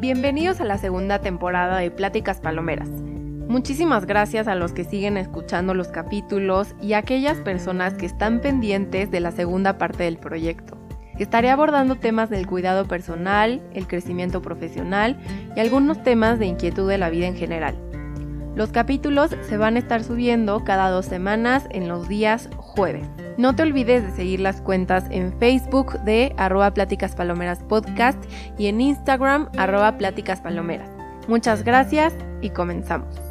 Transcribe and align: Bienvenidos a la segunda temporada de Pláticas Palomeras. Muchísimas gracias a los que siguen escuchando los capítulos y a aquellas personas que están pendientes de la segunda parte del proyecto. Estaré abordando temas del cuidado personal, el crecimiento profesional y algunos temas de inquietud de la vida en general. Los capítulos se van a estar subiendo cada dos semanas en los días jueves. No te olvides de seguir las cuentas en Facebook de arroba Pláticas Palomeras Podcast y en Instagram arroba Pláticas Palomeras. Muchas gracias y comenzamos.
Bienvenidos 0.00 0.60
a 0.60 0.64
la 0.64 0.76
segunda 0.76 1.20
temporada 1.20 1.78
de 1.78 1.92
Pláticas 1.92 2.40
Palomeras. 2.40 2.88
Muchísimas 2.88 4.04
gracias 4.04 4.48
a 4.48 4.56
los 4.56 4.72
que 4.72 4.82
siguen 4.82 5.16
escuchando 5.16 5.74
los 5.74 5.88
capítulos 5.88 6.74
y 6.82 6.94
a 6.94 6.98
aquellas 6.98 7.38
personas 7.38 7.94
que 7.94 8.06
están 8.06 8.40
pendientes 8.40 9.12
de 9.12 9.20
la 9.20 9.30
segunda 9.30 9.78
parte 9.78 10.02
del 10.02 10.18
proyecto. 10.18 10.76
Estaré 11.20 11.50
abordando 11.50 11.94
temas 11.94 12.30
del 12.30 12.48
cuidado 12.48 12.88
personal, 12.88 13.62
el 13.74 13.86
crecimiento 13.86 14.42
profesional 14.42 15.20
y 15.54 15.60
algunos 15.60 16.02
temas 16.02 16.40
de 16.40 16.46
inquietud 16.46 16.88
de 16.88 16.98
la 16.98 17.10
vida 17.10 17.28
en 17.28 17.36
general. 17.36 17.89
Los 18.56 18.72
capítulos 18.72 19.36
se 19.42 19.56
van 19.56 19.76
a 19.76 19.78
estar 19.78 20.02
subiendo 20.02 20.64
cada 20.64 20.90
dos 20.90 21.06
semanas 21.06 21.66
en 21.70 21.88
los 21.88 22.08
días 22.08 22.48
jueves. 22.56 23.06
No 23.36 23.54
te 23.54 23.62
olvides 23.62 24.02
de 24.02 24.10
seguir 24.10 24.40
las 24.40 24.60
cuentas 24.60 25.04
en 25.10 25.32
Facebook 25.38 26.00
de 26.00 26.34
arroba 26.36 26.72
Pláticas 26.74 27.14
Palomeras 27.14 27.62
Podcast 27.62 28.22
y 28.58 28.66
en 28.66 28.80
Instagram 28.80 29.48
arroba 29.56 29.96
Pláticas 29.96 30.40
Palomeras. 30.40 30.90
Muchas 31.28 31.62
gracias 31.62 32.12
y 32.42 32.50
comenzamos. 32.50 33.29